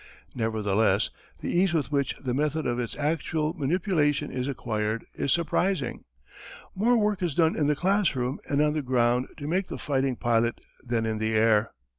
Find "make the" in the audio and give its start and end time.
9.47-9.77